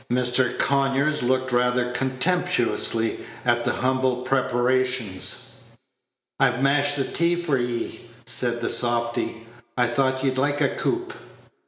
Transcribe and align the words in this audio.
Mr. 0.11 0.57
Conyers 0.57 1.21
looked 1.21 1.51
rather 1.51 1.91
contemptuously 1.91 3.19
at 3.45 3.63
the 3.65 3.71
humble 3.71 4.23
preparations. 4.23 5.59
"I've 6.39 6.63
mashed 6.63 6.95
the 6.95 7.03
tea 7.03 7.35
for 7.35 7.55
'ee," 7.59 8.01
said 8.25 8.61
the 8.61 8.69
softy; 8.71 9.45
"I 9.77 9.85
thought 9.85 10.23
you'd 10.23 10.39
like 10.39 10.59
a 10.59 10.69
coop." 10.69 11.13